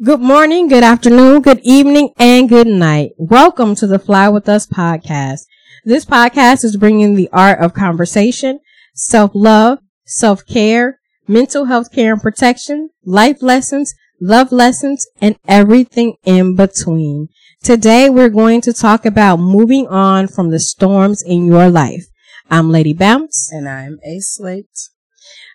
[0.00, 3.10] Good morning, good afternoon, good evening, and good night.
[3.18, 5.42] Welcome to the Fly With Us podcast.
[5.84, 8.60] This podcast is bringing the art of conversation,
[8.94, 10.98] self-love, self-care,
[11.28, 17.28] mental health care and protection, life lessons, love lessons, and everything in between.
[17.62, 22.06] Today we're going to talk about moving on from the storms in your life.
[22.50, 23.52] I'm Lady Bounce.
[23.52, 24.88] And I'm A Slate.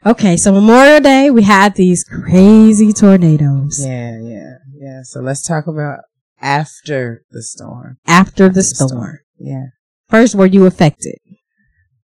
[0.05, 3.83] Okay, so Memorial Day, we had these crazy tornadoes.
[3.83, 5.01] Yeah, yeah, yeah.
[5.03, 5.99] So let's talk about
[6.41, 7.97] after the storm.
[8.05, 8.89] After, after the, storm.
[8.89, 9.19] storm.
[9.39, 9.65] Yeah.
[10.09, 11.17] First, were you affected?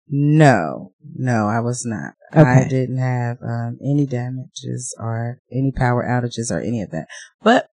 [0.09, 2.15] No, no, I was not.
[2.35, 2.49] Okay.
[2.49, 7.07] I didn't have um, any damages or any power outages or any of that.
[7.43, 7.69] But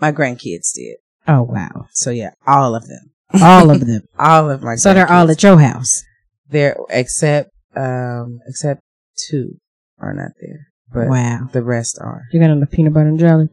[0.00, 0.96] my grandkids did.
[1.28, 1.86] Oh, wow.
[1.92, 3.12] So yeah, all of them.
[3.40, 4.02] All of them.
[4.18, 6.02] all of my So they're all at your house.
[6.48, 8.80] They're, except, um, except
[9.16, 9.58] two
[9.98, 10.68] are not there.
[10.92, 11.48] But wow.
[11.52, 12.22] the rest are.
[12.32, 13.48] You got enough peanut butter and jelly?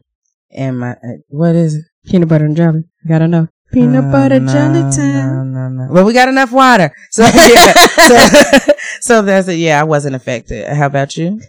[0.50, 1.84] And my, uh, what is it?
[2.06, 2.84] Peanut butter and jelly.
[3.02, 3.48] You gotta know.
[3.72, 5.52] Peanut uh, butter no, jelly time.
[5.52, 5.92] No, no, no.
[5.92, 6.94] Well, we got enough water.
[7.10, 7.72] So, yeah.
[7.72, 9.54] so, so that's it.
[9.54, 10.66] Yeah, I wasn't affected.
[10.68, 11.40] How about you?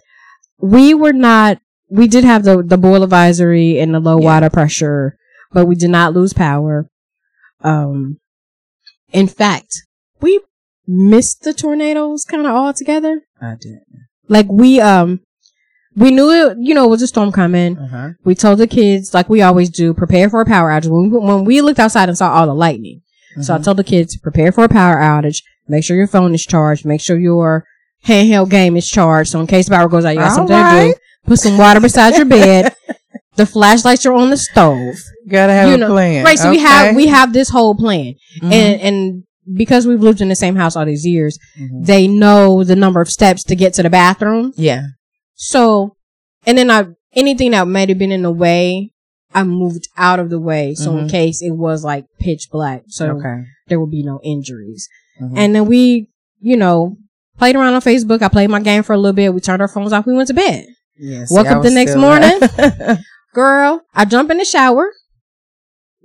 [0.58, 1.58] We were not,
[1.88, 4.24] we did have the, the boil advisory and the low yeah.
[4.24, 5.16] water pressure,
[5.52, 6.88] but we did not lose power.
[7.60, 8.18] Um,
[9.12, 9.82] in fact,
[10.20, 10.40] we
[10.86, 13.22] missed the tornadoes kind of all together.
[13.40, 13.78] I did.
[14.28, 15.20] Like we um
[15.96, 17.78] we knew it, you know, it was a storm coming.
[17.78, 18.10] Uh-huh.
[18.24, 20.88] We told the kids, like we always do, prepare for a power outage.
[20.88, 23.02] When we, when we looked outside and saw all the lightning,
[23.40, 23.64] so I mm-hmm.
[23.64, 25.42] told the kids, prepare for a power outage.
[25.68, 26.84] Make sure your phone is charged.
[26.84, 27.64] Make sure your
[28.04, 29.30] handheld game is charged.
[29.30, 30.86] So in case power goes out, you got all something right.
[30.88, 30.98] to do.
[31.26, 32.74] Put some water beside your bed.
[33.36, 34.96] The flashlights are on the stove.
[35.28, 36.38] Gotta have you know, a plan, right?
[36.38, 36.56] So okay.
[36.56, 38.52] we have we have this whole plan, mm-hmm.
[38.52, 41.84] and and because we've lived in the same house all these years, mm-hmm.
[41.84, 44.52] they know the number of steps to get to the bathroom.
[44.56, 44.82] Yeah.
[45.34, 45.96] So,
[46.46, 48.92] and then I, anything that might have been in the way,
[49.34, 50.74] I moved out of the way.
[50.74, 51.00] So mm-hmm.
[51.00, 53.44] in case it was like pitch black, so okay.
[53.68, 54.88] there would be no injuries.
[55.20, 55.38] Mm-hmm.
[55.38, 56.08] And then we,
[56.40, 56.96] you know,
[57.38, 58.22] played around on Facebook.
[58.22, 59.34] I played my game for a little bit.
[59.34, 60.06] We turned our phones off.
[60.06, 60.66] We went to bed.
[60.98, 61.30] Yes.
[61.30, 62.40] Woke up the next morning.
[63.34, 64.90] Girl, I jump in the shower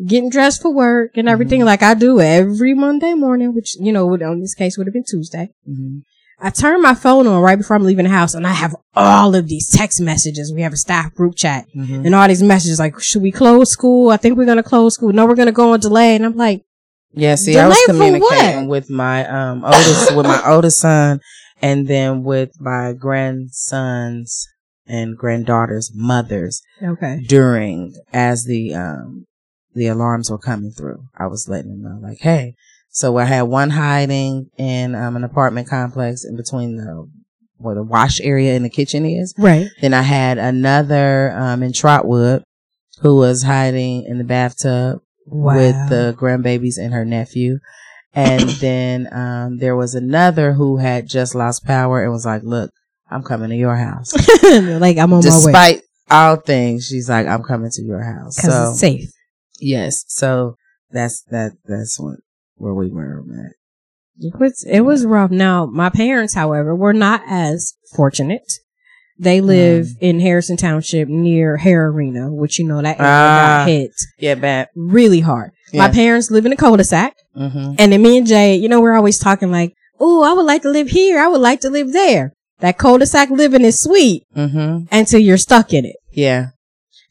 [0.06, 1.68] getting dressed for work and everything mm-hmm.
[1.68, 4.94] like I do every Monday morning, which, you know, would, on this case would have
[4.94, 5.50] been Tuesday.
[5.70, 6.00] Mm-hmm.
[6.44, 9.36] I turn my phone on right before I'm leaving the house and I have all
[9.36, 10.52] of these text messages.
[10.52, 12.06] We have a staff group chat mm-hmm.
[12.06, 14.10] and all these messages like, should we close school?
[14.10, 15.14] I think we're going to close school.
[15.14, 16.16] No, we're going to go on delay.
[16.16, 16.66] And I'm like,
[17.14, 21.20] yeah, see, I was communicating with my, um, oldest, with my oldest son
[21.62, 24.48] and then with my grandsons
[24.88, 26.64] and granddaughters' mothers.
[26.82, 27.22] Okay.
[27.28, 29.28] During, as the, um,
[29.74, 31.04] the alarms were coming through.
[31.18, 32.56] I was letting them know, like, hey.
[32.90, 37.10] So I had one hiding in um, an apartment complex in between the
[37.58, 39.34] where the wash area and the kitchen is.
[39.38, 39.68] Right.
[39.80, 42.44] Then I had another um, in Trotwood
[43.02, 45.56] who was hiding in the bathtub wow.
[45.56, 47.60] with the grandbabies and her nephew.
[48.14, 52.72] And then um, there was another who had just lost power and was like, "Look,
[53.10, 55.74] I'm coming to your house." like I'm on Despite my way.
[55.74, 59.12] Despite all things, she's like, "I'm coming to your house." So it's safe.
[59.62, 60.04] Yes.
[60.08, 60.58] So
[60.92, 61.54] that's that.
[61.66, 62.18] That's what
[62.56, 63.54] where we were at.
[64.20, 65.32] It was it was rough.
[65.32, 68.52] Now my parents, however, were not as fortunate.
[69.18, 69.98] They live mm.
[70.02, 73.66] in Harrison Township near Hara Arena, which you know that area got ah.
[73.68, 73.92] hit.
[74.18, 74.70] Yeah, bad.
[74.76, 75.52] Really hard.
[75.72, 75.88] Yeah.
[75.88, 77.76] My parents live in a cul-de-sac, mm-hmm.
[77.78, 80.64] and then me and Jay, you know, we're always talking like, "Oh, I would like
[80.64, 81.20] to live here.
[81.20, 84.86] I would like to live there." That cul-de-sac living is sweet mm-hmm.
[84.92, 85.98] until you're stuck in it.
[86.12, 86.48] Yeah.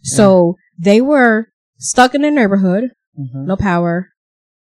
[0.03, 0.93] So yeah.
[0.93, 1.49] they were
[1.81, 3.47] stuck in their neighborhood, mm-hmm.
[3.47, 4.11] no power,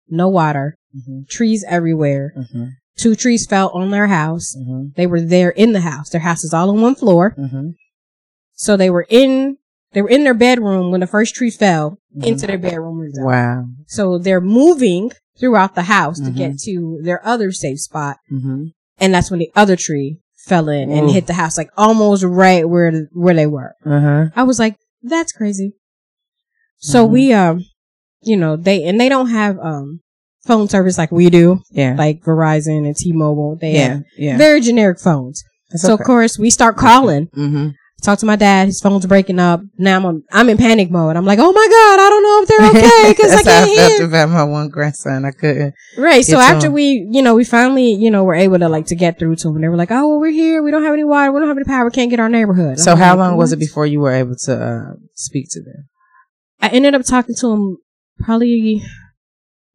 [0.10, 1.22] no water, mm-hmm.
[1.30, 2.34] trees everywhere.
[2.36, 2.66] Mm-hmm.
[2.98, 4.56] Two trees fell on their house.
[4.58, 4.90] Mm-hmm.
[4.96, 6.10] They were there in the house.
[6.10, 7.36] Their house is all on one floor.
[7.38, 7.70] Mm-hmm.
[8.54, 9.58] So they were in,
[9.94, 12.24] they were in their bedroom when the first tree fell mm-hmm.
[12.24, 13.10] into their bedroom.
[13.16, 13.66] Wow.
[13.88, 18.18] So they're moving throughout the house to get to their other safe spot.
[19.00, 22.68] And that's when the other tree fell in and hit the house, like almost right
[22.68, 23.74] where, where they were.
[23.86, 24.26] Uh-huh.
[24.36, 25.74] I was like, that's crazy.
[26.82, 27.14] So mm-hmm.
[27.14, 27.66] we, um,
[28.22, 30.02] you know, they, and they don't have, um,
[30.46, 31.62] phone service like we do.
[31.72, 31.96] Yeah.
[31.98, 33.58] Like Verizon and T-Mobile.
[33.60, 34.38] They yeah, have yeah.
[34.38, 35.44] very generic phones.
[35.70, 36.02] That's so okay.
[36.02, 37.28] of course we start calling.
[37.28, 37.70] Mm-hmm.
[38.04, 38.66] Talk to my dad.
[38.66, 39.62] His phone's breaking up.
[39.78, 41.16] Now I'm on, I'm in panic mode.
[41.16, 43.88] I'm like, oh my god, I don't know if they're okay because I can't I
[43.90, 44.06] hear.
[44.06, 45.24] about my one grandson.
[45.24, 45.76] I couldn't.
[46.00, 46.26] Right.
[46.26, 49.20] So after we, you know, we finally, you know, were able to like to get
[49.20, 49.62] through to them.
[49.62, 50.64] They were like, oh, well, we're here.
[50.64, 51.32] We don't have any water.
[51.32, 51.86] We don't have any power.
[51.86, 52.80] We can't get our neighborhood.
[52.80, 53.44] So how like, long what?
[53.44, 55.88] was it before you were able to uh, speak to them?
[56.62, 57.78] I ended up talking to him
[58.20, 58.84] probably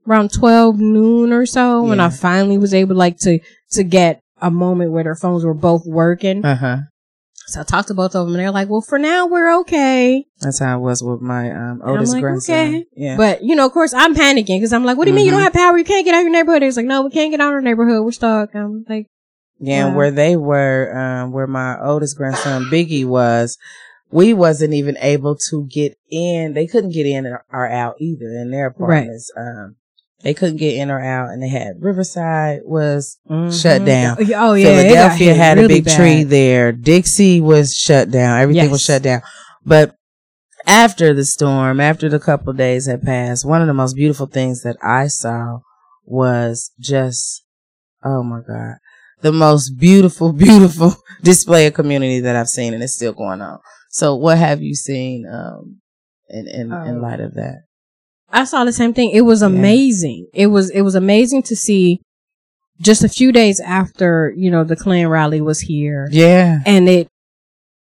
[0.06, 1.88] around 12 noon or so yeah.
[1.88, 3.40] when I finally was able like to,
[3.72, 6.44] to get a moment where their phones were both working.
[6.44, 6.76] Uh huh.
[7.48, 10.26] So I talked to both of them and they're like, well, for now we're okay.
[10.40, 12.54] That's how it was with my um, oldest like, grandson.
[12.54, 12.86] Okay.
[12.96, 13.16] Yeah.
[13.16, 15.16] But, you know, of course I'm panicking because I'm like, what do you mm-hmm.
[15.18, 15.44] mean you don't mm-hmm.
[15.44, 15.78] have power?
[15.78, 16.62] You can't get out of your neighborhood.
[16.62, 18.04] He's like, no, we can't get out of our neighborhood.
[18.04, 18.52] We're stuck.
[18.54, 19.06] I'm like,
[19.60, 19.86] yeah.
[19.86, 23.56] And where they were, um, where my oldest grandson Biggie was,
[24.10, 26.54] we wasn't even able to get in.
[26.54, 29.32] They couldn't get in or out either in their apartments.
[29.36, 29.42] Right.
[29.42, 29.76] Um,
[30.22, 33.50] they couldn't get in or out and they had Riverside was mm-hmm.
[33.50, 34.16] shut down.
[34.34, 34.82] Oh yeah.
[34.82, 35.96] Philadelphia had really a big bad.
[35.96, 36.72] tree there.
[36.72, 38.40] Dixie was shut down.
[38.40, 38.72] Everything yes.
[38.72, 39.22] was shut down.
[39.64, 39.94] But
[40.66, 44.62] after the storm, after the couple days had passed, one of the most beautiful things
[44.62, 45.60] that I saw
[46.04, 47.44] was just,
[48.04, 48.76] oh my God,
[49.20, 53.60] the most beautiful, beautiful display of community that I've seen and it's still going on.
[53.96, 55.80] So what have you seen, um,
[56.28, 57.62] in, in, um, in light of that?
[58.30, 59.10] I saw the same thing.
[59.12, 60.26] It was amazing.
[60.34, 60.42] Yeah.
[60.42, 62.02] It was, it was amazing to see
[62.78, 66.08] just a few days after, you know, the Klan rally was here.
[66.10, 66.58] Yeah.
[66.66, 67.08] And it,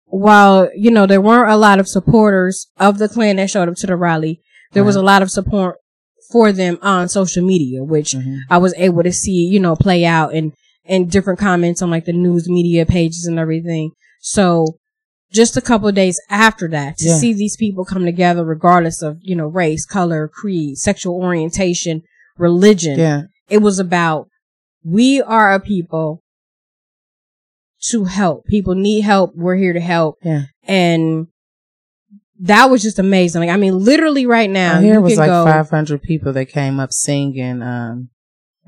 [0.05, 3.75] while, you know, there weren't a lot of supporters of the Klan that showed up
[3.75, 4.41] to the rally,
[4.71, 4.87] there right.
[4.87, 5.77] was a lot of support
[6.31, 8.37] for them on social media, which mm-hmm.
[8.49, 10.53] I was able to see, you know, play out and,
[10.85, 13.91] and different comments on like the news media pages and everything.
[14.21, 14.79] So
[15.31, 17.17] just a couple days after that to yeah.
[17.17, 22.01] see these people come together regardless of, you know, race, color, creed, sexual orientation,
[22.37, 22.97] religion.
[22.97, 23.21] Yeah.
[23.49, 24.27] It was about
[24.83, 26.23] we are a people
[27.89, 28.45] to help.
[28.45, 29.35] People need help.
[29.35, 30.17] We're here to help.
[30.23, 30.43] Yeah.
[30.63, 31.27] And
[32.39, 33.41] that was just amazing.
[33.41, 34.79] Like, I mean, literally right now.
[34.79, 38.09] Here was like go, 500 people that came up singing, um,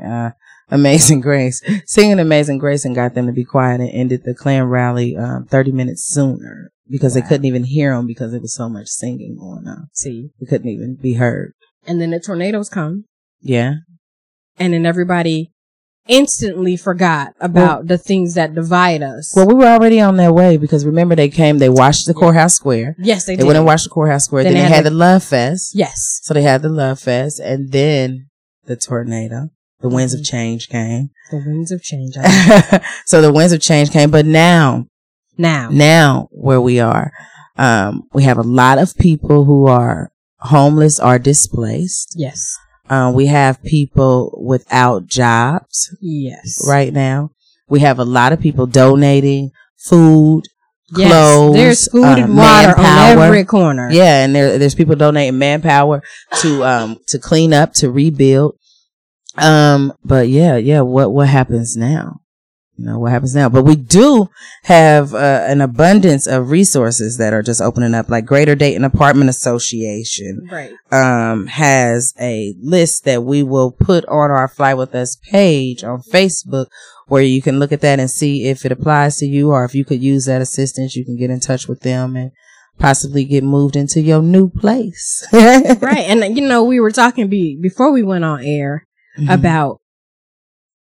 [0.03, 0.31] uh,
[0.71, 4.63] Amazing Grace, singing Amazing Grace and got them to be quiet and ended the Klan
[4.63, 7.21] rally um, 30 minutes sooner because wow.
[7.21, 9.88] they couldn't even hear them because there was so much singing going on.
[9.94, 11.53] See, they couldn't even be heard.
[11.85, 13.06] And then the tornadoes come.
[13.41, 13.75] Yeah.
[14.57, 15.51] And then everybody
[16.07, 19.33] instantly forgot about well, the things that divide us.
[19.35, 22.19] Well, we were already on their way because remember they came, they washed the yeah.
[22.19, 22.95] courthouse square.
[23.00, 23.39] Yes, they, did.
[23.39, 23.47] they did.
[23.47, 24.44] went and washed the courthouse square.
[24.44, 25.71] Then, then they, they, had, the, the Love Fest.
[25.73, 26.19] Yes.
[26.23, 28.27] So they had the Love Fest and then
[28.65, 29.50] the tornado.
[29.81, 30.36] The winds of mm-hmm.
[30.36, 31.10] change came.
[31.31, 32.13] The winds of change.
[33.06, 34.88] so the winds of change came, but now,
[35.38, 37.12] now, now where we are,
[37.57, 42.13] um, we have a lot of people who are homeless or displaced.
[42.16, 42.57] Yes.
[42.89, 45.95] Um, we have people without jobs.
[46.01, 46.63] Yes.
[46.68, 47.31] Right now,
[47.69, 50.44] we have a lot of people donating food,
[50.94, 51.56] Yes, clothes.
[51.56, 53.18] There's food uh, and water manpower.
[53.18, 53.89] on every corner.
[53.92, 56.04] Yeah, and there, there's people donating manpower
[56.42, 58.56] to um to clean up, to rebuild.
[59.38, 62.22] Um, but yeah, yeah, what, what happens now?
[62.78, 63.48] You know, what happens now?
[63.48, 64.30] But we do
[64.63, 69.30] have uh, an abundance of resources that are just opening up, like Greater Dayton Apartment
[69.30, 70.48] Association.
[70.51, 70.72] Right.
[70.92, 76.01] Um, has a list that we will put on our Fly With Us page on
[76.01, 76.68] Facebook
[77.07, 79.75] where you can look at that and see if it applies to you or if
[79.75, 82.31] you could use that assistance, you can get in touch with them and
[82.80, 85.28] possibly get moved into your new place.
[85.33, 86.06] right.
[86.07, 89.29] And, you know, we were talking be- before we went on air mm-hmm.
[89.29, 89.81] about,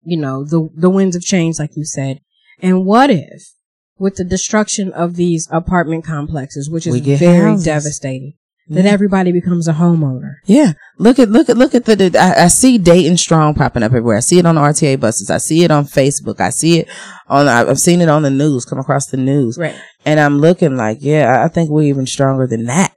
[0.03, 2.19] you know, the, the winds of change, like you said.
[2.59, 3.53] And what if
[3.97, 7.65] with the destruction of these apartment complexes, which is very houses.
[7.65, 8.33] devastating,
[8.67, 8.81] yeah.
[8.81, 10.35] that everybody becomes a homeowner.
[10.45, 10.73] Yeah.
[10.97, 13.91] Look at, look at, look at the, the I, I, see Dayton Strong popping up
[13.91, 14.17] everywhere.
[14.17, 15.29] I see it on the RTA buses.
[15.29, 16.39] I see it on Facebook.
[16.39, 16.89] I see it
[17.27, 19.57] on, I've seen it on the news, come across the news.
[19.57, 19.75] Right.
[20.05, 22.93] And I'm looking like, yeah, I think we're even stronger than that.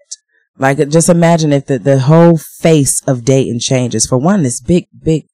[0.59, 4.07] Like, just imagine if the, the whole face of Dayton changes.
[4.07, 5.27] For one, this big, big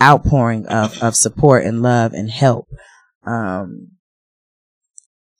[0.00, 2.68] outpouring of, of support and love and help.
[3.26, 3.92] Um,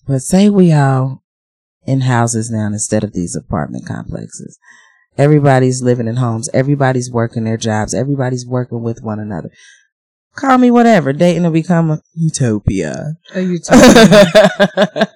[0.07, 1.23] but say we all
[1.87, 4.59] in houses now instead of these apartment complexes.
[5.16, 6.49] Everybody's living in homes.
[6.52, 7.95] Everybody's working their jobs.
[7.95, 9.50] Everybody's working with one another.
[10.38, 11.12] Call me whatever.
[11.12, 13.16] Dayton will become a utopia.
[13.35, 15.09] A utopia.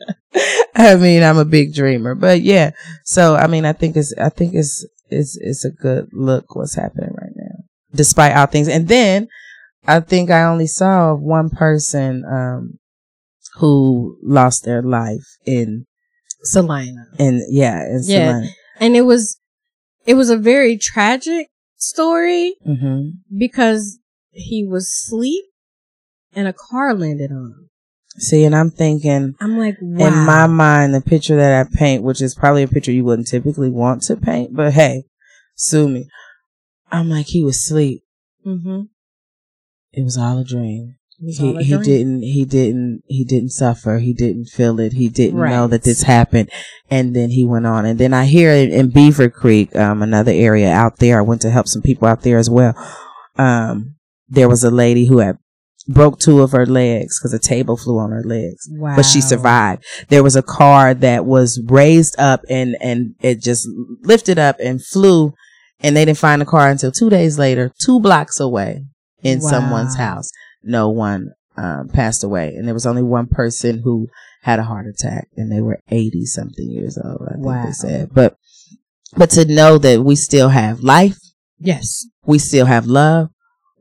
[0.74, 2.72] I mean, I'm a big dreamer, but yeah.
[3.04, 6.74] So, I mean, I think it's, I think it's, it's, it's a good look what's
[6.74, 7.64] happening right now,
[7.94, 8.66] despite all things.
[8.66, 9.28] And then
[9.86, 12.80] I think I only saw one person, um,
[13.58, 15.86] who lost their life in
[16.42, 17.06] Celina.
[17.20, 18.32] And yeah, in yeah.
[18.32, 18.48] Celina.
[18.80, 19.38] And it was,
[20.04, 23.10] it was a very tragic story mm-hmm.
[23.38, 24.00] because
[24.32, 25.44] he was asleep
[26.34, 27.68] and a car landed on him.
[28.18, 30.06] See, and I'm thinking, I'm like, wow.
[30.06, 33.28] in my mind, the picture that I paint, which is probably a picture you wouldn't
[33.28, 35.04] typically want to paint, but hey,
[35.54, 36.08] sue me.
[36.90, 38.02] I'm like, he was asleep.
[38.46, 38.82] Mm-hmm.
[39.92, 40.96] It was all a dream.
[41.24, 43.98] He, he didn't, he didn't, he didn't suffer.
[43.98, 44.92] He didn't feel it.
[44.92, 45.50] He didn't right.
[45.50, 46.50] know that this happened.
[46.90, 47.86] And then he went on.
[47.86, 51.50] And then I hear in, in Beavercreek, um, another area out there, I went to
[51.50, 52.74] help some people out there as well.
[53.36, 53.94] Um,
[54.32, 55.38] there was a lady who had
[55.88, 58.68] broke two of her legs because a table flew on her legs.
[58.70, 58.96] Wow.
[58.96, 59.84] But she survived.
[60.08, 63.68] There was a car that was raised up and, and it just
[64.02, 65.34] lifted up and flew
[65.82, 68.84] and they didn't find the car until two days later, two blocks away
[69.22, 69.50] in wow.
[69.50, 70.30] someone's house.
[70.62, 74.08] No one um, passed away, and there was only one person who
[74.42, 77.26] had a heart attack, and they were eighty something years old.
[77.28, 77.64] I think wow.
[77.66, 78.36] they said, but
[79.16, 81.18] but to know that we still have life,
[81.58, 83.30] yes, we still have love,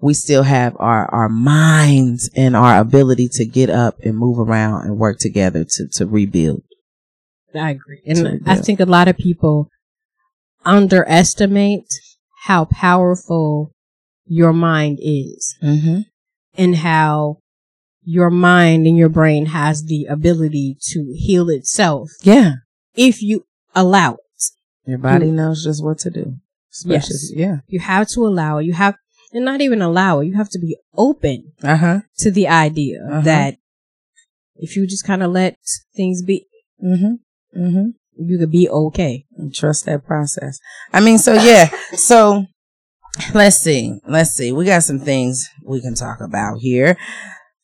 [0.02, 4.86] we still have our our minds and our ability to get up and move around
[4.86, 6.64] and work together to to rebuild.
[7.54, 9.70] I agree, and I think a lot of people
[10.66, 11.88] underestimate
[12.44, 13.72] how powerful
[14.26, 16.02] your mind is mm-hmm.
[16.58, 17.38] and how
[18.04, 22.10] your mind and your brain has the ability to heal itself.
[22.22, 22.54] Yeah.
[22.96, 24.44] If you allow it.
[24.86, 26.38] Your body you, knows just what to do.
[26.72, 27.32] Especially, yes.
[27.36, 27.56] Yeah.
[27.68, 28.66] You have to allow it.
[28.66, 28.96] You have,
[29.34, 30.28] and not even allow it.
[30.28, 32.02] You have to be open uh-huh.
[32.18, 33.22] to the idea uh-huh.
[33.22, 33.58] that
[34.56, 35.58] if you just kind of let
[35.96, 36.48] things be,
[36.84, 37.60] mm-hmm.
[37.60, 37.90] Mm-hmm
[38.28, 39.26] you could be okay.
[39.38, 40.60] And trust that process.
[40.94, 41.70] I mean, so yeah.
[41.94, 42.46] so
[43.34, 44.00] let's see.
[44.08, 44.52] Let's see.
[44.52, 46.98] We got some things we can talk about here.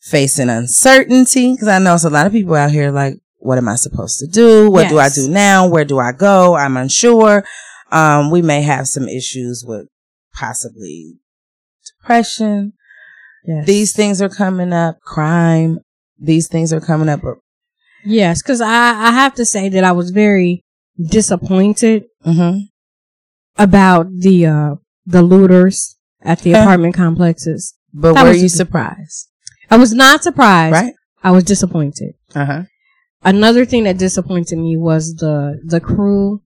[0.01, 1.57] Facing uncertainty.
[1.57, 4.19] Cause I know it's a lot of people out here like, what am I supposed
[4.19, 4.69] to do?
[4.69, 4.91] What yes.
[4.91, 5.67] do I do now?
[5.67, 6.55] Where do I go?
[6.55, 7.43] I'm unsure.
[7.91, 9.87] Um, we may have some issues with
[10.33, 11.15] possibly
[12.07, 12.73] depression.
[13.45, 13.65] Yes.
[13.65, 14.99] These things are coming up.
[15.01, 15.79] Crime.
[16.19, 17.21] These things are coming up.
[18.03, 20.63] Yes, because I, I have to say that I was very
[21.09, 22.59] disappointed mm-hmm.
[23.57, 27.75] about the uh, the looters at the apartment complexes.
[27.93, 29.29] But that were you surprised?
[29.69, 30.73] I was not surprised.
[30.73, 30.93] Right.
[31.23, 32.13] I was disappointed.
[32.33, 32.63] Uh huh.
[33.23, 36.41] Another thing that disappointed me was the the crew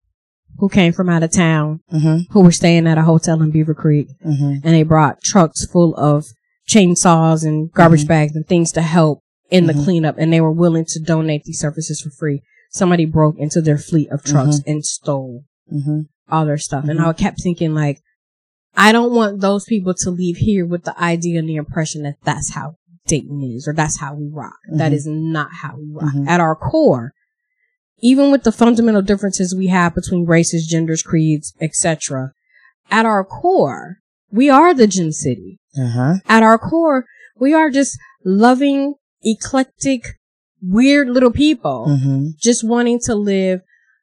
[0.58, 2.32] who came from out of town, mm-hmm.
[2.32, 4.54] who were staying at a hotel in Beavercreek, mm-hmm.
[4.62, 6.26] and they brought trucks full of
[6.68, 8.08] chainsaws and garbage mm-hmm.
[8.08, 9.78] bags and things to help in mm-hmm.
[9.78, 12.42] the cleanup and they were willing to donate these services for free.
[12.70, 14.70] Somebody broke into their fleet of trucks mm-hmm.
[14.70, 16.02] and stole mm-hmm.
[16.30, 16.84] all their stuff.
[16.84, 17.08] And mm-hmm.
[17.08, 18.00] I kept thinking like,
[18.76, 22.16] I don't want those people to leave here with the idea and the impression that
[22.22, 24.58] that's how Dayton is or that's how we rock.
[24.70, 24.94] That mm-hmm.
[24.94, 26.14] is not how we rock.
[26.14, 26.28] Mm-hmm.
[26.28, 27.14] At our core,
[28.00, 32.32] even with the fundamental differences we have between races, genders, creeds, etc.,
[32.90, 33.98] at our core,
[34.30, 35.58] we are the Gem City.
[35.78, 36.14] Uh-huh.
[36.26, 37.04] At our core,
[37.38, 40.18] we are just loving, eclectic,
[40.62, 42.28] weird little people mm-hmm.
[42.40, 43.60] just wanting to live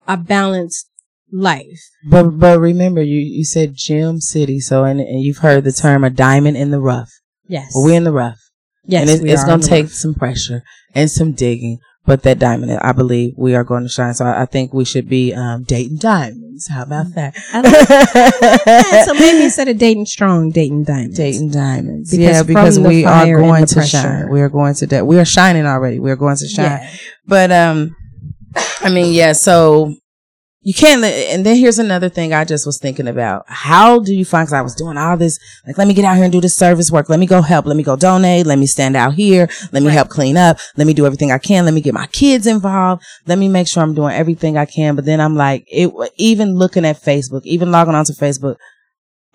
[0.08, 0.90] a balanced
[1.32, 1.80] life.
[2.10, 6.04] But but remember, you you said Gem City, so and, and you've heard the term
[6.04, 7.12] a diamond in the rough.
[7.48, 8.40] Yes, well, we're in the rough.
[8.86, 9.94] Yes, and it, it's going to take rough.
[9.94, 11.80] some pressure and some digging.
[12.06, 14.14] But that diamond, I believe we are going to shine.
[14.14, 16.68] So I, I think we should be um, Dayton diamonds.
[16.68, 17.36] How about that?
[17.52, 21.18] Like so maybe instead of Dayton strong, Dayton diamonds.
[21.18, 22.12] Dayton diamonds.
[22.12, 24.30] Because yeah, because we are going to shine.
[24.30, 24.86] We are going to.
[24.86, 26.00] De- we are shining already.
[26.00, 26.66] We are going to shine.
[26.66, 26.90] Yeah.
[27.26, 27.96] But um,
[28.82, 29.34] I mean, yeah.
[29.34, 29.96] So
[30.66, 34.26] you can't and then here's another thing i just was thinking about how do you
[34.26, 36.42] find because i was doing all this like let me get out here and do
[36.42, 39.14] this service work let me go help let me go donate let me stand out
[39.14, 39.94] here let me right.
[39.94, 43.04] help clean up let me do everything i can let me get my kids involved
[43.28, 46.56] let me make sure i'm doing everything i can but then i'm like it even
[46.56, 48.56] looking at facebook even logging onto facebook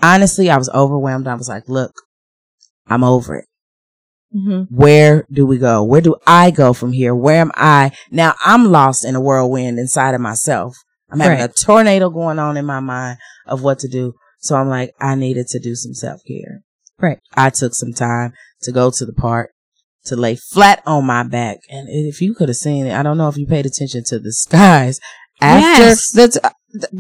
[0.03, 1.93] honestly i was overwhelmed i was like look
[2.89, 3.47] i'm over it
[4.33, 4.73] Mm-hmm.
[4.73, 5.83] Where do we go?
[5.83, 7.17] Where do I go from here?
[7.17, 7.91] Where am I?
[8.13, 10.77] Now I'm lost in a whirlwind inside of myself.
[11.11, 11.51] I'm having right.
[11.51, 14.15] a tornado going on in my mind of what to do.
[14.39, 16.63] So I'm like, I needed to do some self care.
[16.99, 17.19] Right.
[17.35, 19.51] I took some time to go to the park
[20.05, 21.59] to lay flat on my back.
[21.69, 24.19] And if you could have seen it, I don't know if you paid attention to
[24.19, 25.01] the skies
[25.41, 26.11] after yes.
[26.11, 26.41] the, t-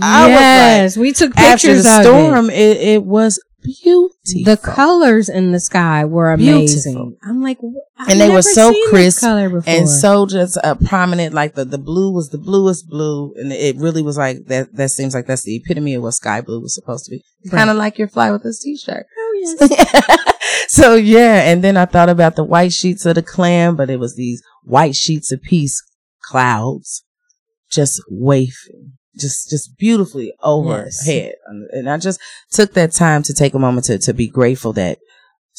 [0.00, 2.50] I yes, like, we took pictures after the storm.
[2.50, 2.58] It.
[2.58, 4.44] It, it was beautiful.
[4.44, 6.94] The colors in the sky were amazing.
[6.94, 7.16] Beautiful.
[7.22, 7.58] I'm like,
[8.00, 11.34] I've and they were so crisp and so just uh, prominent.
[11.34, 14.74] Like the the blue was the bluest blue, and it really was like that.
[14.74, 17.22] That seems like that's the epitome of what sky blue was supposed to be.
[17.44, 17.58] Right.
[17.58, 19.06] Kind of like your fly with this t-shirt.
[19.18, 20.34] Oh yes.
[20.68, 23.98] so yeah, and then I thought about the white sheets of the Klan, but it
[23.98, 25.82] was these white sheets of peace
[26.22, 27.04] clouds
[27.70, 31.34] just wafting just just beautifully overhead yes.
[31.72, 34.98] and i just took that time to take a moment to, to be grateful that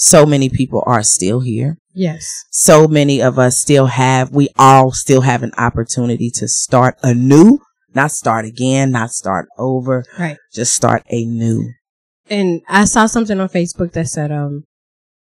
[0.01, 4.91] so many people are still here yes so many of us still have we all
[4.91, 7.59] still have an opportunity to start anew
[7.93, 11.69] not start again not start over right just start a new
[12.29, 14.63] and i saw something on facebook that said um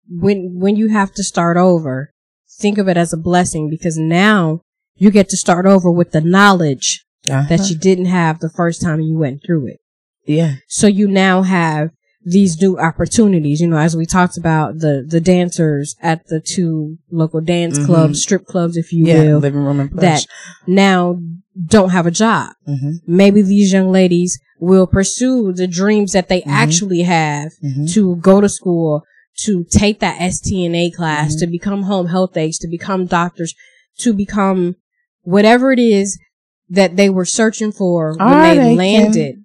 [0.08, 2.10] when when you have to start over
[2.58, 4.60] think of it as a blessing because now
[4.96, 7.48] you get to start over with the knowledge uh-huh.
[7.48, 9.80] that you didn't have the first time you went through it.
[10.25, 10.56] Yeah.
[10.68, 11.90] So you now have
[12.25, 13.60] these new opportunities.
[13.60, 17.87] You know, as we talked about the the dancers at the two local dance Mhm.
[17.87, 20.00] clubs, strip clubs, if you yeah, will, living room and push.
[20.00, 20.26] that
[20.66, 21.20] now
[21.66, 22.50] don't have a job.
[22.66, 26.46] hmm Maybe these young ladies will pursue the dreams that they Mhm.
[26.62, 29.04] actually have hmm to go to school,
[29.44, 31.38] to take that STNA class, Mhm.
[31.40, 33.54] to become home health aides, to become doctors,
[33.98, 34.76] to become
[35.22, 36.18] whatever it is
[36.68, 39.37] that they were searching for when they, they landed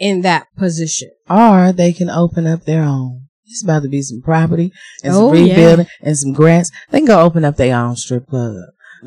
[0.00, 1.10] in that position.
[1.28, 3.26] Or they can open up their own.
[3.46, 4.72] It's about to be some property
[5.04, 5.54] and some Oh, yeah.
[5.54, 6.70] rebuilding and some grants.
[6.90, 8.56] They can go open up their own strip club.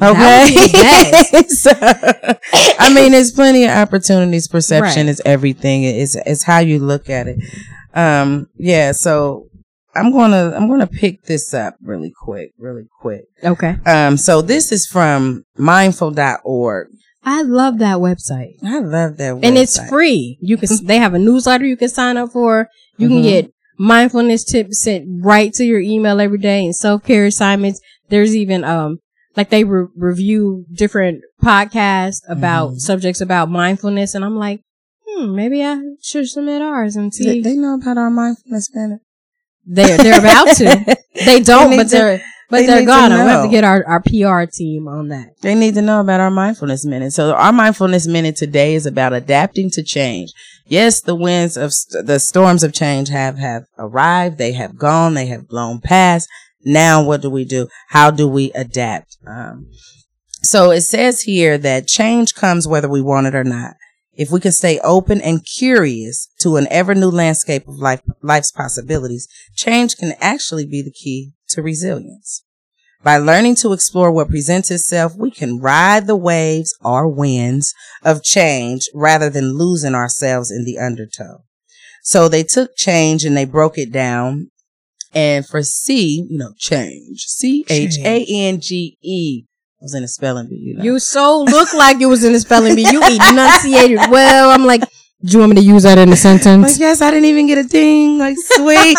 [0.02, 0.56] Okay.
[1.48, 4.48] So, I mean, there's plenty of opportunities.
[4.48, 5.10] Perception Right.
[5.12, 5.84] is everything.
[5.84, 7.40] It's, it's how you look at it.
[7.94, 8.92] Um, yeah.
[8.92, 9.48] So
[9.96, 13.26] I'm going to, I'm going to pick this up really quick, really quick.
[13.44, 13.78] Okay.
[13.86, 16.88] Um, so this is from mindful.org.
[17.26, 18.56] I love that website.
[18.64, 19.36] I love that.
[19.36, 19.46] Website.
[19.46, 20.38] And it's free.
[20.42, 22.68] You can, they have a newsletter you can sign up for.
[22.98, 23.24] You can Mhm.
[23.24, 27.80] get mindfulness tips sent right to your email every day and self-care assignments.
[28.10, 29.00] There's even, um,
[29.36, 32.80] like they re- review different podcasts about Mhm.
[32.80, 34.14] subjects about mindfulness.
[34.16, 34.62] And I'm like,
[35.08, 37.42] hmm, maybe I should submit ours and They, see.
[37.42, 39.00] they know about our mindfulness minute.
[39.66, 40.98] They're, they're about to.
[41.26, 42.22] They don't, need but they're,
[42.54, 43.16] but they to gonna.
[43.16, 45.42] We have to get our, our PR team on that.
[45.42, 47.12] They need to know about our mindfulness minute.
[47.14, 50.32] So our mindfulness minute today is about adapting to change.
[50.68, 54.38] Yes, the winds of st- the storms of change have, have arrived.
[54.38, 55.16] They have gone.
[55.16, 56.30] They have blown past.
[56.64, 57.68] Now what do we do?
[57.90, 59.18] How do we adapt?
[59.26, 59.68] Um,
[60.44, 63.76] so it says here that change comes whether we want it or not.
[64.16, 68.52] If we can stay open and curious to an ever new landscape of life, life's
[68.52, 72.44] possibilities, change can actually be the key to resilience.
[73.04, 78.24] By learning to explore what presents itself, we can ride the waves or winds of
[78.24, 81.44] change rather than losing ourselves in the undertow.
[82.04, 84.52] So they took change and they broke it down.
[85.14, 89.44] And for C, you know, change, C H A N G E.
[89.84, 90.84] I was in a spelling bee, you know.
[90.84, 92.88] You so look like you was in a spelling bee.
[92.90, 94.50] You enunciated well.
[94.50, 94.88] I'm like, do
[95.34, 96.80] you want me to use that in a Like, sentence?
[96.80, 98.18] yes, I didn't even get a ding.
[98.18, 98.98] Like, sweet.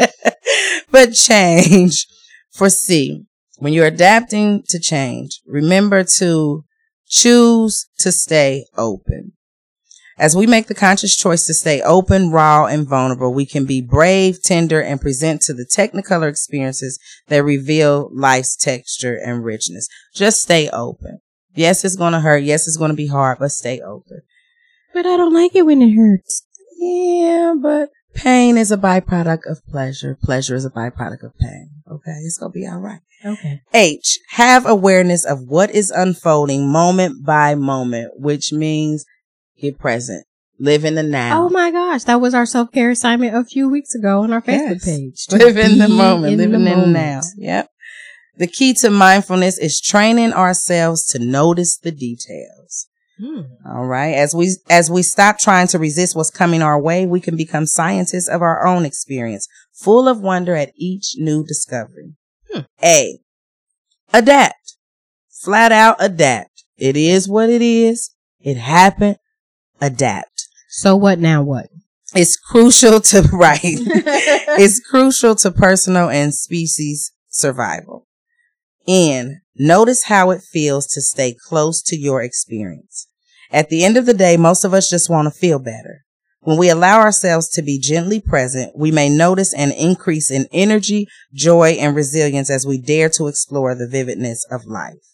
[0.90, 2.06] but change
[2.52, 3.26] for C.
[3.58, 6.64] When you're adapting to change, remember to
[7.06, 9.32] choose to stay open.
[10.18, 13.80] As we make the conscious choice to stay open, raw, and vulnerable, we can be
[13.80, 19.88] brave, tender, and present to the technicolor experiences that reveal life's texture and richness.
[20.14, 21.20] Just stay open.
[21.54, 22.42] Yes, it's going to hurt.
[22.42, 24.22] Yes, it's going to be hard, but stay open.
[24.92, 26.44] But I don't like it when it hurts.
[26.78, 30.16] Yeah, but pain is a byproduct of pleasure.
[30.22, 31.70] Pleasure is a byproduct of pain.
[31.90, 33.00] Okay, it's gonna be all right.
[33.24, 33.62] Okay.
[33.74, 39.04] H, have awareness of what is unfolding moment by moment, which means
[39.60, 40.24] get present,
[40.58, 41.44] live in the now.
[41.44, 44.42] Oh my gosh, that was our self care assignment a few weeks ago on our
[44.42, 44.84] Facebook Yes.
[44.84, 45.26] page.
[45.32, 47.20] Live in the moment, living in the now.
[47.36, 47.68] Yep.
[48.36, 52.86] The key to mindfulness is training ourselves to notice the details.
[53.20, 53.40] Hmm.
[53.66, 54.14] All right.
[54.14, 57.66] As we, as we stop trying to resist what's coming our way, we can become
[57.66, 62.14] scientists of our own experience, full of wonder at each new discovery.
[62.52, 62.60] Hmm.
[62.80, 63.18] A,
[64.12, 64.76] adapt.
[65.42, 66.64] Flat out adapt.
[66.76, 68.10] It is what it is.
[68.40, 69.16] It happened.
[69.80, 70.48] Adapt.
[70.68, 71.42] So what now?
[71.42, 71.68] What?
[72.14, 73.60] It's crucial to, right.
[73.62, 78.06] it's crucial to personal and species survival.
[78.86, 83.06] And notice how it feels to stay close to your experience.
[83.50, 86.04] At the end of the day, most of us just want to feel better.
[86.40, 91.06] When we allow ourselves to be gently present, we may notice an increase in energy,
[91.34, 95.07] joy, and resilience as we dare to explore the vividness of life.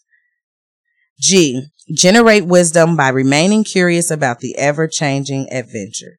[1.18, 6.18] G, generate wisdom by remaining curious about the ever changing adventure.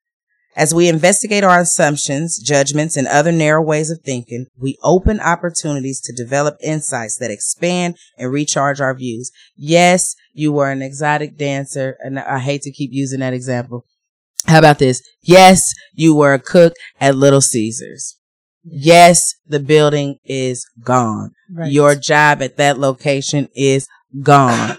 [0.57, 5.99] As we investigate our assumptions, judgments, and other narrow ways of thinking, we open opportunities
[6.01, 9.31] to develop insights that expand and recharge our views.
[9.57, 13.85] Yes, you were an exotic dancer, and I hate to keep using that example.
[14.47, 15.01] How about this?
[15.21, 18.17] Yes, you were a cook at Little Caesars.
[18.63, 21.31] Yes, the building is gone.
[21.51, 21.71] Right.
[21.71, 23.87] Your job at that location is
[24.21, 24.77] gone.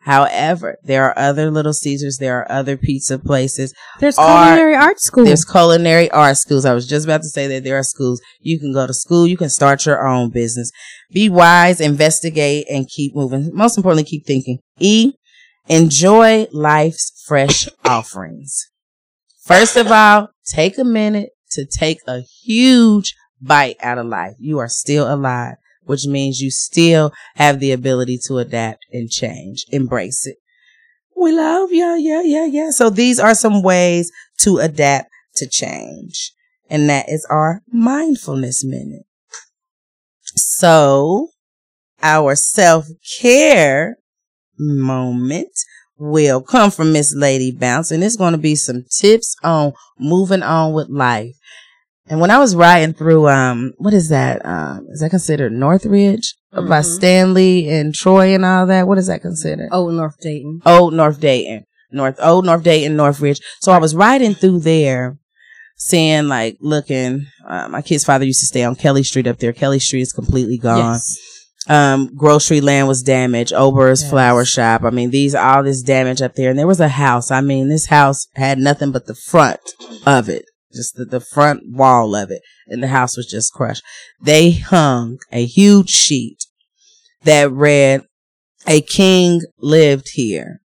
[0.00, 2.18] However, there are other Little Caesars.
[2.18, 3.72] There are other pizza places.
[4.00, 5.24] There's Art- culinary art school.
[5.24, 6.66] There's culinary art schools.
[6.66, 8.20] I was just about to say that there are schools.
[8.40, 9.26] You can go to school.
[9.26, 10.70] You can start your own business.
[11.10, 13.50] Be wise, investigate, and keep moving.
[13.54, 14.58] Most importantly, keep thinking.
[14.78, 15.12] E,
[15.68, 18.68] enjoy life's fresh offerings.
[19.42, 24.34] First of all, take a minute to take a huge bite out of life.
[24.38, 29.64] You are still alive, which means you still have the ability to adapt and change.
[29.70, 30.36] Embrace it.
[31.16, 31.94] We love you.
[31.94, 32.70] Yeah, yeah, yeah.
[32.70, 36.32] So these are some ways to adapt to change.
[36.68, 39.06] And that is our mindfulness minute.
[40.36, 41.28] So
[42.02, 42.86] our self
[43.20, 43.98] care
[44.58, 45.52] moment
[45.96, 50.42] will come from Miss Lady Bounce and it's going to be some tips on moving
[50.42, 51.34] on with life.
[52.06, 54.44] And when I was riding through, um, what is that?
[54.44, 56.68] Um, is that considered Northridge mm-hmm.
[56.68, 58.86] by Stanley and Troy and all that?
[58.86, 59.70] What is that considered?
[59.72, 60.60] Old North Dayton.
[60.66, 61.64] Old North Dayton.
[61.90, 63.40] North, Old North Dayton, Northridge.
[63.60, 65.16] So I was riding through there,
[65.76, 69.52] seeing like looking, uh, my kid's father used to stay on Kelly Street up there.
[69.52, 70.94] Kelly Street is completely gone.
[70.94, 71.18] Yes.
[71.66, 73.54] Um, grocery land was damaged.
[73.54, 74.10] Ober's yes.
[74.10, 74.82] flower shop.
[74.82, 76.50] I mean, these, all this damage up there.
[76.50, 77.30] And there was a house.
[77.30, 79.60] I mean, this house had nothing but the front
[80.04, 83.82] of it just the, the front wall of it, and the house was just crushed.
[84.20, 86.46] They hung a huge sheet
[87.22, 88.02] that read,
[88.66, 90.60] a king lived here.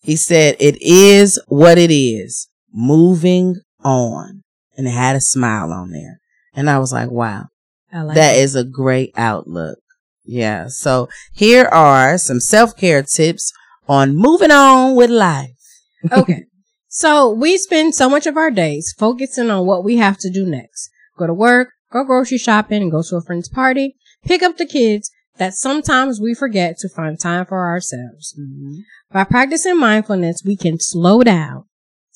[0.00, 4.42] He said, it is what it is, moving on.
[4.76, 6.20] And it had a smile on there.
[6.54, 7.46] And I was like, wow,
[7.92, 8.40] like that it.
[8.40, 9.78] is a great outlook.
[10.24, 10.68] Yeah.
[10.68, 13.52] So here are some self care tips
[13.88, 15.54] on moving on with life.
[16.12, 16.44] Okay.
[16.88, 20.46] So we spend so much of our days focusing on what we have to do
[20.46, 20.90] next.
[21.18, 25.10] Go to work, go grocery shopping, go to a friend's party, pick up the kids
[25.36, 28.34] that sometimes we forget to find time for ourselves.
[28.38, 28.80] Mm-hmm.
[29.12, 31.64] By practicing mindfulness, we can slow down,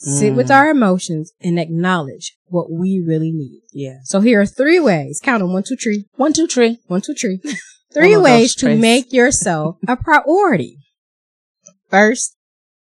[0.07, 0.19] mm.
[0.19, 0.55] sit with mm.
[0.55, 3.61] our emotions and acknowledge what we really need.
[3.73, 3.99] Yeah.
[4.05, 5.21] So here are three ways.
[5.23, 5.53] Count them.
[5.53, 6.07] One, two, three.
[6.17, 6.79] One, two, three.
[6.87, 7.41] One, two, three.
[7.95, 10.79] three ways to make yourself a priority.
[11.91, 12.37] First,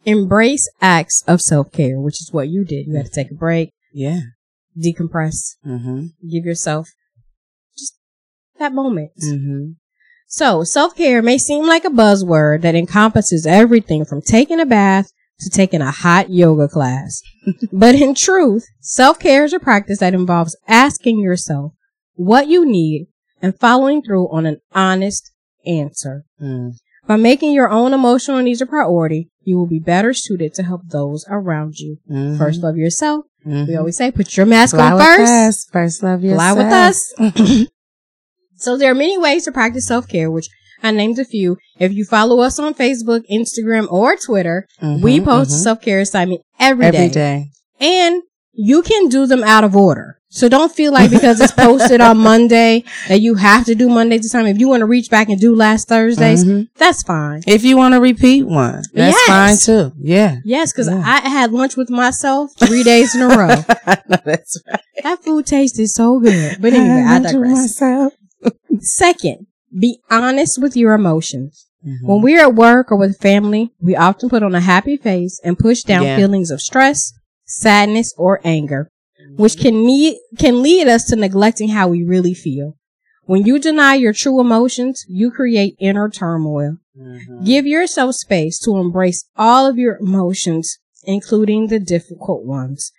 [0.06, 2.86] embrace acts of self care, which is what you did.
[2.86, 3.70] You had to take a break.
[3.92, 4.20] Yeah.
[4.78, 5.56] Decompress.
[5.66, 6.06] Mm-hmm.
[6.30, 6.88] Give yourself
[7.76, 7.98] just
[8.58, 9.10] that moment.
[9.22, 9.72] Mm-hmm.
[10.28, 15.10] So self care may seem like a buzzword that encompasses everything from taking a bath
[15.40, 17.20] to taking a hot yoga class.
[17.72, 21.72] but in truth, self care is a practice that involves asking yourself
[22.14, 23.08] what you need
[23.42, 25.32] and following through on an honest
[25.66, 26.24] answer.
[26.40, 26.72] Mm.
[27.06, 30.82] By making your own emotional needs a priority, you will be better suited to help
[30.88, 31.98] those around you.
[32.10, 32.36] Mm-hmm.
[32.36, 33.24] First, love yourself.
[33.46, 33.70] Mm-hmm.
[33.70, 35.32] We always say, put your mask Fly on first.
[35.32, 35.68] Us.
[35.72, 36.56] First, love yourself.
[36.56, 37.68] Fly with us.
[38.56, 40.48] so there are many ways to practice self-care, which
[40.82, 41.58] I named a few.
[41.78, 45.62] If you follow us on Facebook, Instagram, or Twitter, mm-hmm, we post mm-hmm.
[45.62, 46.96] self-care assignment every day.
[46.96, 47.50] Every day.
[47.78, 50.15] And you can do them out of order.
[50.28, 54.18] So don't feel like because it's posted on Monday that you have to do Monday
[54.18, 54.46] to time.
[54.46, 56.64] If you want to reach back and do last Thursdays, mm-hmm.
[56.76, 57.42] that's fine.
[57.46, 59.26] If you want to repeat one, that's yes.
[59.26, 59.92] fine too.
[59.98, 60.38] Yeah.
[60.44, 61.02] Yes, because yeah.
[61.04, 63.46] I had lunch with myself three days in a row.
[64.24, 64.80] that's right.
[65.02, 66.60] That food tasted so good.
[66.60, 67.80] But anyway, I, I digress.
[68.80, 69.46] Second,
[69.78, 71.66] be honest with your emotions.
[71.86, 72.06] Mm-hmm.
[72.06, 75.56] When we're at work or with family, we often put on a happy face and
[75.56, 76.16] push down yeah.
[76.16, 77.12] feelings of stress,
[77.44, 78.90] sadness, or anger
[79.36, 82.74] which can lead, can lead us to neglecting how we really feel.
[83.24, 86.76] When you deny your true emotions, you create inner turmoil.
[86.96, 87.44] Mm-hmm.
[87.44, 92.92] Give yourself space to embrace all of your emotions, including the difficult ones.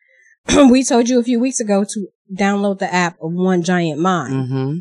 [0.70, 4.34] we told you a few weeks ago to download the app of One Giant Mind.
[4.34, 4.78] Mm-hmm.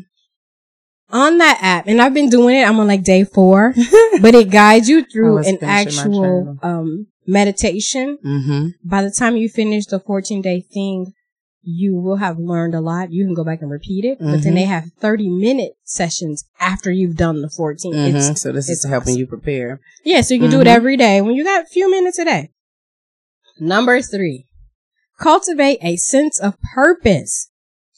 [1.09, 3.73] On that app, and I've been doing it, I'm on like day four,
[4.21, 8.17] but it guides you through an actual um, meditation.
[8.25, 8.67] Mm-hmm.
[8.83, 11.13] By the time you finish the 14 day thing,
[11.69, 13.11] you will have learned a lot.
[13.11, 14.31] You can go back and repeat it, mm-hmm.
[14.31, 14.71] but then they mm-hmm.
[14.71, 17.93] have 30 minute sessions after you've done the 14.
[17.93, 18.33] Mm-hmm.
[18.35, 19.81] so this is helping you prepare.
[20.05, 20.21] Yeah.
[20.21, 20.57] So you can mm-hmm.
[20.57, 20.75] do it mm-hmm.
[20.75, 22.51] every day when you got a few minutes a day.
[23.59, 24.45] Number three,
[25.19, 27.51] cultivate a sense of purpose.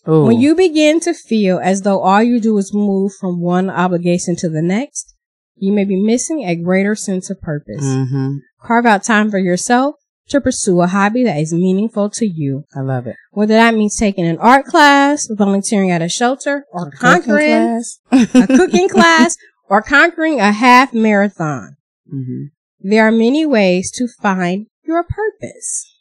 [0.07, 0.23] Ooh.
[0.23, 4.35] When you begin to feel as though all you do is move from one obligation
[4.37, 5.15] to the next,
[5.57, 7.85] you may be missing a greater sense of purpose.
[7.85, 8.37] Mm-hmm.
[8.63, 9.95] Carve out time for yourself
[10.29, 12.65] to pursue a hobby that is meaningful to you.
[12.75, 13.15] I love it.
[13.31, 18.47] Whether that means taking an art class, volunteering at a shelter, or a conquering a
[18.47, 19.35] cooking class,
[19.69, 21.77] or conquering a half marathon.
[22.11, 22.45] Mm-hmm.
[22.81, 25.95] There are many ways to find your purpose.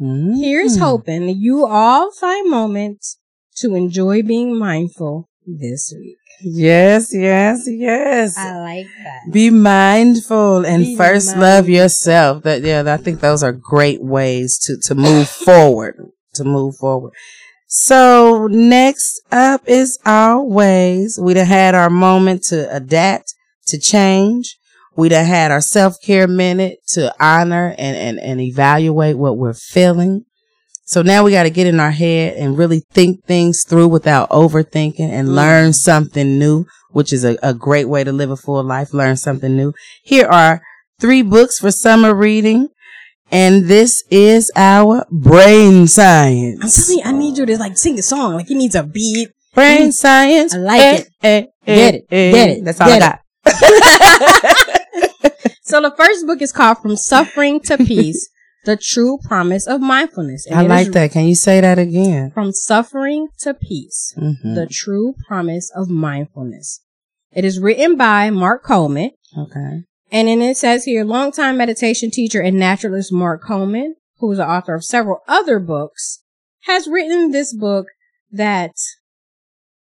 [0.00, 0.34] Mm-hmm.
[0.34, 3.18] Here's hoping that you all find moments
[3.56, 6.16] to enjoy being mindful this week.
[6.40, 8.36] Yes, yes, yes.
[8.36, 9.32] I like that.
[9.32, 11.42] Be mindful and Be first mindful.
[11.42, 12.42] love yourself.
[12.44, 15.96] That yeah, I think those are great ways to to move forward.
[16.34, 17.12] To move forward.
[17.66, 23.34] So next up is always we'd have had our moment to adapt,
[23.66, 24.56] to change.
[24.96, 29.54] We'd have had our self care minute to honor and, and, and evaluate what we're
[29.54, 30.24] feeling.
[30.88, 34.30] So now we got to get in our head and really think things through without
[34.30, 35.34] overthinking and mm.
[35.34, 38.94] learn something new, which is a, a great way to live a full life.
[38.94, 39.74] Learn something new.
[40.02, 40.62] Here are
[40.98, 42.68] three books for summer reading.
[43.30, 46.64] And this is our brain science.
[46.64, 48.32] I'm telling you, I need you to like sing a song.
[48.32, 49.28] Like he needs a beat.
[49.52, 50.54] Brain science.
[50.54, 51.08] I like it.
[51.22, 52.06] Eh, eh, Get it.
[52.10, 52.32] eh.
[52.32, 52.64] Get it.
[52.64, 55.34] That's all Get I got.
[55.68, 58.30] So the first book is called From Suffering to Peace:
[58.64, 60.46] The True Promise of Mindfulness.
[60.46, 61.12] And I like that.
[61.12, 62.30] Can you say that again?
[62.32, 64.54] From Suffering to Peace: Mhm.
[64.54, 66.80] The True Promise of Mindfulness.
[67.32, 69.12] It is written by Mark Coleman.
[69.36, 69.84] Okay.
[70.10, 74.48] And then it says here, longtime meditation teacher and naturalist Mark Coleman, who is the
[74.48, 76.22] author of several other books,
[76.62, 77.86] has written this book
[78.30, 78.72] that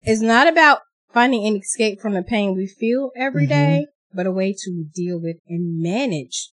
[0.06, 0.80] is not about
[1.13, 3.50] finding an escape from the pain we feel every Mhm.
[3.50, 6.52] day, but a way to deal with and manage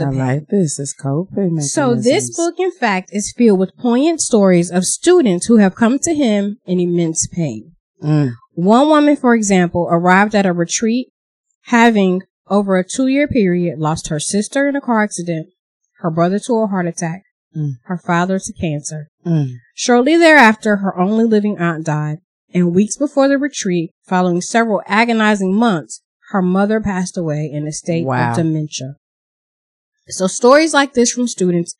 [0.00, 0.18] I pain.
[0.18, 0.78] like this.
[0.78, 1.60] It's coping.
[1.60, 5.98] So this book, in fact, is filled with poignant stories of students who have come
[6.00, 7.72] to him in immense pain.
[8.02, 8.32] Mm.
[8.54, 11.08] One woman, for example, arrived at a retreat
[11.62, 15.48] having over a two year period lost her sister in a car accident,
[16.00, 17.22] her brother to a heart attack,
[17.56, 17.74] Mm.
[17.84, 19.08] her father to cancer.
[19.24, 19.52] Mm.
[19.74, 22.18] Shortly thereafter, her only living aunt died,
[22.52, 27.72] and weeks before the retreat, following several agonizing months, her mother passed away in a
[27.72, 28.30] state Wow.
[28.32, 28.96] of dementia.
[30.08, 31.74] So stories like this from students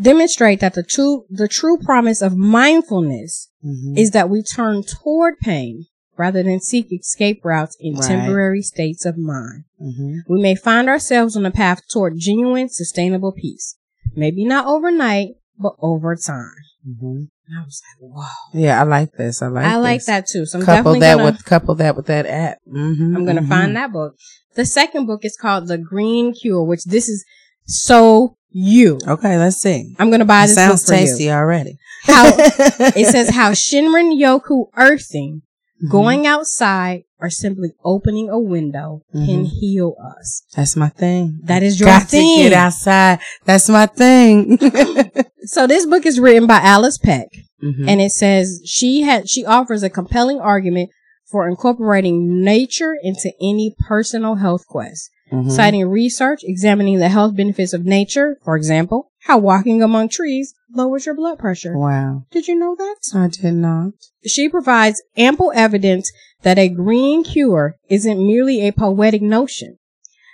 [0.00, 3.98] demonstrate that the true, the true promise of mindfulness Mhm.
[3.98, 8.04] is that we turn toward pain rather than seek escape routes in Right.
[8.08, 9.64] temporary states of mind.
[9.80, 10.18] Mhm.
[10.28, 13.76] We may find ourselves on a path toward genuine, sustainable peace.
[14.16, 16.54] Maybe not overnight, but over time.
[16.86, 17.28] Mhm.
[17.46, 18.26] And I was like, wow.
[18.54, 19.42] Yeah, I like this.
[19.42, 19.66] I like.
[19.66, 20.46] I like that too.
[20.46, 22.58] So I'm couple that gonna, with couple that with that app.
[22.66, 24.14] Mm-hmm, I'm gonna find that book.
[24.54, 27.24] The second book is called The Green Cure, which this is
[27.70, 28.98] so you.
[29.06, 29.94] Okay, let's see.
[29.98, 31.30] I'm gonna buy It this sounds book for tasty you.
[31.30, 31.78] already.
[32.04, 35.42] How it says how Shinrin Yoku earthing,
[35.84, 35.90] Mhm.
[35.90, 39.50] going outside, or simply opening a window can Mhm.
[39.60, 40.42] heal us.
[40.56, 41.38] That's my thing.
[41.44, 42.42] That is your Got thing.
[42.42, 43.20] get outside.
[43.46, 44.58] That's my thing.
[45.44, 47.28] So this book is written by Alice Peck.
[47.62, 47.88] Mhm.
[47.88, 50.88] and it says she had she offers a compelling argument
[51.30, 55.50] for incorporating nature into any personal health quest, Mhm.
[55.50, 58.38] citing research examining the health benefits of nature.
[58.44, 61.76] For example, how walking among trees lowers your blood pressure.
[61.76, 62.96] Wow, Did you know that?
[63.14, 63.92] I did not.
[64.26, 66.10] She provides ample evidence
[66.42, 69.76] that a green cure isn't merely a poetic notion.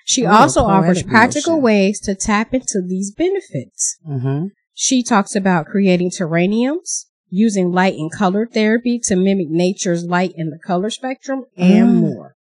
[0.05, 1.63] She Ooh, also offers practical notion.
[1.65, 3.99] ways to tap into these benefits.
[4.09, 4.47] Mm-hmm.
[4.73, 10.51] She talks about creating terrariums, using light and color therapy to mimic nature's light in
[10.51, 11.95] the color spectrum, and Mm.
[12.15, 12.36] more.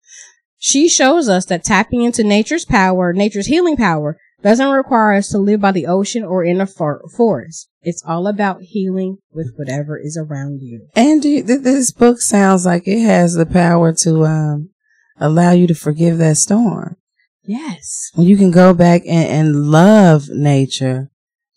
[0.65, 5.37] She shows us that tapping into nature's power, nature's healing power, doesn't require us to
[5.37, 7.67] live by the ocean or in a for- forest.
[7.81, 10.87] It's all about healing with whatever is around you.
[10.95, 14.69] And you, th- this book sounds like it has the power to um,
[15.17, 16.95] allow you to forgive that storm.
[17.43, 18.09] Yes.
[18.13, 21.11] When you can go back and, and love nature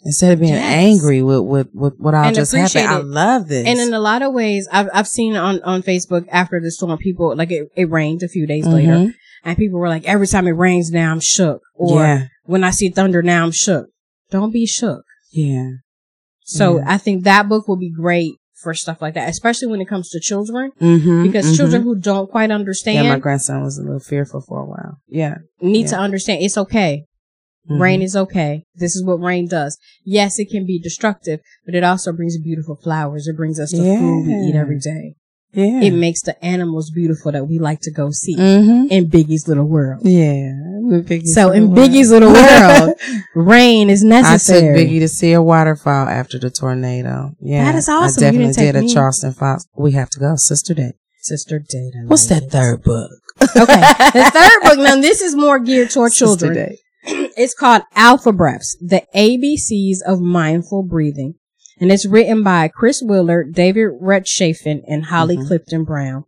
[0.07, 0.63] instead of being Yes.
[0.65, 2.71] angry with, with, with what all And just happened.
[2.71, 3.67] appreciate I love this.
[3.67, 6.97] And in a lot of ways, I've, I've seen on, on Facebook after the storm,
[6.99, 9.15] people, like it, it rained a few days later, Mhm.
[9.45, 11.61] and people were like, every time it rains now, I'm shook.
[11.75, 13.87] Or yeah, when I see thunder now, I'm shook.
[14.31, 15.03] Don't be shook.
[15.33, 15.71] yeah.
[16.49, 16.85] So Yeah.
[16.87, 20.09] I think that book will be great for stuff like that, especially when it comes
[20.11, 23.05] to children, Mm-hmm, because children who don't quite understand.
[23.05, 24.99] Yeah, my grandson was a little fearful for a while.
[25.09, 25.39] Yeah.
[25.61, 27.05] need to understand it's okay.
[27.71, 27.81] Mhm.
[27.81, 28.65] Rain is okay.
[28.75, 29.79] This is what rain does.
[30.05, 33.27] Yes, it can be destructive, but it also brings beautiful flowers.
[33.27, 35.15] It brings us the food we eat every day.
[35.53, 35.81] Yeah.
[35.81, 38.89] It makes the animals beautiful that we like to go see mm-hmm.
[38.91, 40.03] in Biggie's Little World.
[40.05, 40.53] Yeah.
[41.03, 42.25] Biggie's So in Biggie's World.
[42.25, 42.95] Little World,
[43.35, 44.69] rain is necessary.
[44.69, 44.91] I took.
[44.91, 47.33] Biggie to see a waterfall after the tornado.
[47.41, 47.65] Yeah.
[47.65, 48.23] That is awesome.
[48.23, 48.93] I You definitely didn't take did a me.
[48.93, 49.67] Charleston Falls.
[49.77, 50.37] We have to go.
[50.37, 50.93] Sister Day.
[51.23, 51.95] Sister did.
[51.97, 53.11] I What's that third book?
[53.41, 53.81] Okay.
[53.81, 56.55] The third book, now this is more geared toward Sister children.
[56.55, 56.79] Day.
[57.37, 61.35] It's called Alpha Breaths, the ABCs of mindful breathing.
[61.79, 65.47] And it's written by Chris Willard, David Rechtschaffen, and Holly Mhm.
[65.47, 66.25] Clifton Brown.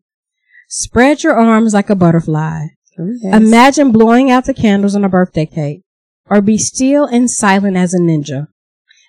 [0.68, 2.66] Spread your arms like a butterfly.
[2.98, 3.34] Oh, yes.
[3.34, 5.82] Imagine blowing out the candles on a birthday cake.
[6.28, 8.48] Or be still and silent as a ninja.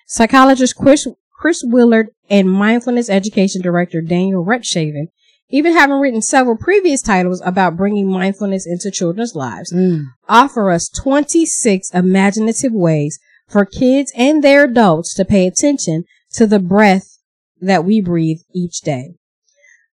[0.06, 1.06] Psychologist Chris,
[1.38, 5.08] Chris Willard and mindfulness education director Daniel Retschavin,
[5.50, 10.04] even having written several previous titles about bringing mindfulness into children's lives, Mm.
[10.28, 16.60] offer us 26 imaginative ways for kids and their adults to pay attention to the
[16.60, 17.18] breath
[17.60, 19.14] that we breathe each day.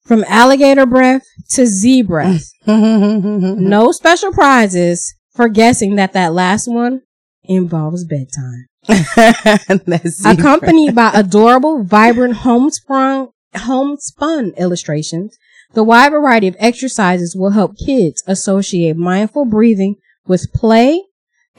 [0.06, 2.46] From alligator breath to Z breath.
[2.68, 7.02] no special prizes for guessing that that last one
[7.44, 8.68] involves bedtime.
[10.26, 15.36] Accompanied by adorable, vibrant homesprung, homespun illustrations,
[15.74, 21.04] the wide variety of exercises will help kids associate mindful breathing with play,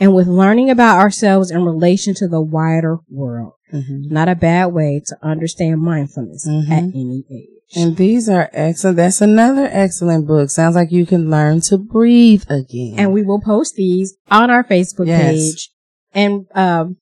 [0.00, 3.54] and with learning about ourselves in relation to the wider world.
[3.72, 4.12] Mm-hmm.
[4.12, 6.70] Not a bad way to understand mindfulness Mhm.
[6.70, 7.48] at any age.
[7.76, 8.96] And these are excellent.
[8.96, 10.48] That's another excellent book.
[10.50, 12.94] Sounds like you can learn to breathe again.
[12.96, 15.32] and we will post these on our Facebook Yes.
[15.34, 15.70] page
[16.14, 16.96] and um,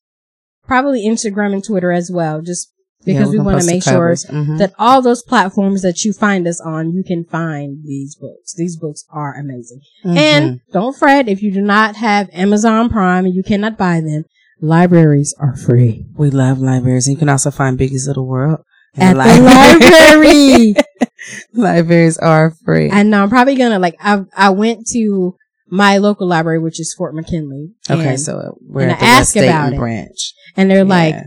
[0.67, 2.41] probably Instagram and Twitter as well.
[2.43, 2.73] Just
[3.07, 4.13] because we're we want to make sure.
[4.15, 4.59] Mhm.
[4.59, 8.53] that all those platforms that you find us on, you can find these books.
[8.55, 9.81] These books are amazing.
[10.05, 10.17] Mhm.
[10.17, 14.25] And don't fret if you do not have Amazon Prime and you cannot buy them.
[14.61, 17.07] Libraries are free we love libraries.
[17.07, 18.61] And you can also find Biggie's Little World
[18.97, 20.75] at the library.
[21.53, 22.89] libraries are free.
[22.91, 25.35] and I'm probably gonna like I I went to
[25.69, 27.71] my local library, which is Fort McKinley.
[27.91, 29.79] okay, so we're and at I the asked West about Dayton it.
[29.79, 30.33] branch.
[30.57, 31.23] and they're like, Yeah.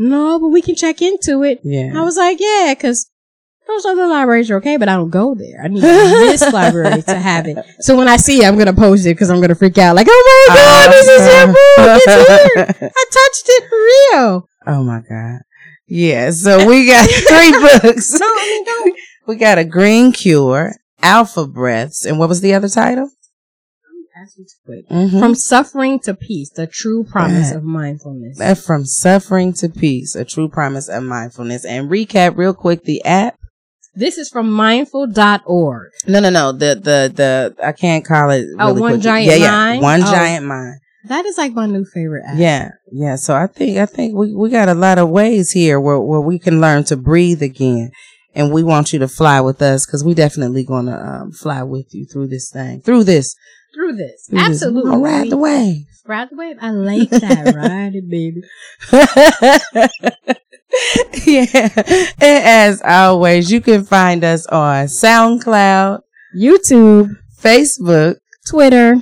[0.00, 1.60] No, but we can check into it.
[1.62, 1.92] Yeah.
[1.94, 3.10] I was like, yeah, because
[3.66, 5.60] those other libraries are okay, but I don't go there.
[5.62, 7.58] I need this library to have it.
[7.80, 9.96] So when I see it, I'm gonna post it because I'm gonna freak out.
[9.96, 12.02] Like, oh my oh, god, this is your book!
[12.06, 12.90] It's here.
[12.96, 14.48] I touched it for real.
[14.66, 15.40] Oh my God.
[15.86, 16.30] Yeah.
[16.30, 18.18] So we got three books.
[18.18, 18.98] No, I mean, don't.
[19.26, 23.10] We got a green cure, alpha breaths, and what was the other title?
[24.90, 25.18] Mhm.
[25.20, 28.40] From suffering to peace, the true promise of mindfulness.
[28.40, 31.64] Uh, from suffering to peace, a true promise of mindfulness.
[31.64, 33.36] And recap real quick the app.
[33.94, 35.90] This is from mindful.org.
[36.06, 36.52] No, no, no.
[36.52, 38.46] The the the I can't call it.
[38.58, 39.02] Oh, really One quick.
[39.02, 39.50] Giant yeah, yeah.
[39.50, 39.82] Mind?
[39.82, 40.06] One Oh.
[40.12, 40.74] giant mind.
[41.08, 42.38] That is like my new favorite app.
[42.38, 43.16] Yeah, yeah.
[43.16, 46.20] So I think I think we we got a lot of ways here where where
[46.20, 47.90] we can learn to breathe again,
[48.34, 51.86] and we want you to fly with us because we definitely gonna um, fly with
[51.94, 53.34] you through this thing, through this.
[53.74, 54.26] Through this.
[54.26, 54.48] through this.
[54.48, 54.82] Absolutely.
[54.82, 55.86] We gonna ride the wave.
[56.06, 56.56] Ride the wave.
[56.60, 57.54] I like that.
[57.54, 58.42] Ride it, baby.
[61.26, 61.68] yeah.
[62.20, 66.00] And as always, you can find us on SoundCloud,
[66.36, 68.16] YouTube, Facebook,
[68.48, 68.96] Twitter,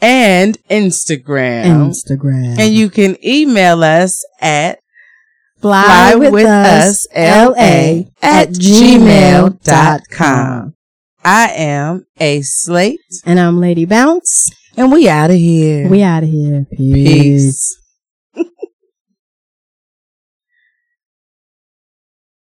[0.00, 1.90] and Instagram.
[1.90, 2.58] Instagram.
[2.58, 4.80] and you can email us at
[5.60, 9.54] fly, with us, LA at gmail.com.
[11.30, 14.50] I am a slate And I'm Lady Bounce.
[14.78, 15.86] and we out of here.
[15.86, 16.64] We out of here.
[16.74, 17.04] Peace.
[17.04, 17.87] Peace.